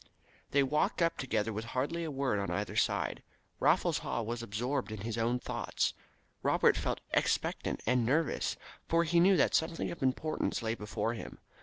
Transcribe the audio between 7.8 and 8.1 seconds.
and